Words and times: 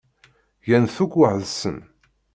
Gan-t 0.67 0.95
akk 1.03 1.13
weḥd-sen. 1.19 1.77